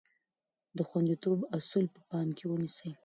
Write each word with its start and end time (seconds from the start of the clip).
د 0.77 0.79
خوندیتوب 0.89 1.39
اصول 1.57 1.85
په 1.95 1.99
پام 2.09 2.27
کې 2.37 2.45
ونیسئ. 2.47 2.91